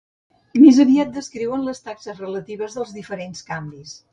Més 0.61 0.79
aviat 0.83 1.11
descriuen 1.17 1.67
les 1.67 1.83
taxes 1.91 2.25
relatives 2.25 2.79
dels 2.79 2.99
diferents 2.99 3.49
canvis. 3.53 3.95